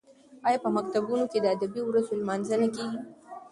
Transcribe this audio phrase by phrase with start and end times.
[0.47, 2.99] ایا په مکتبونو کې د ادبي ورځو لمانځنه کیږي؟